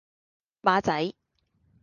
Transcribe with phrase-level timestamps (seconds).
[0.63, 1.13] 馬仔